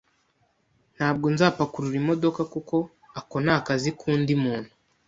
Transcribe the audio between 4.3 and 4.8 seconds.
muntu.